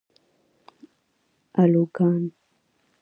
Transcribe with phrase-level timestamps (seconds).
[1.55, 2.31] الوگان